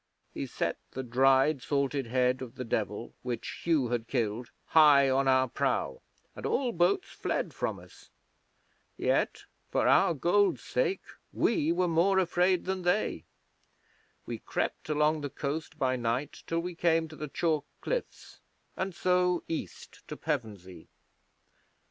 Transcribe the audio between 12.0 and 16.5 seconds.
afraid than they. We crept along the coast by night